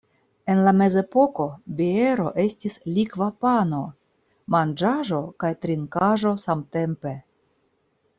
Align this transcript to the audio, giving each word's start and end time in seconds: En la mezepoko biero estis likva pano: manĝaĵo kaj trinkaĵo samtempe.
En 0.51 0.59
la 0.67 0.71
mezepoko 0.77 1.43
biero 1.81 2.23
estis 2.43 2.77
likva 2.95 3.27
pano: 3.45 3.81
manĝaĵo 4.55 5.21
kaj 5.45 5.53
trinkaĵo 5.67 6.33
samtempe. 6.47 7.13